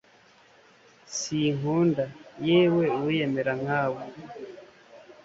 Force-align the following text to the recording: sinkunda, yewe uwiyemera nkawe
sinkunda, 1.17 2.05
yewe 2.47 2.83
uwiyemera 2.97 3.51
nkawe 3.61 4.01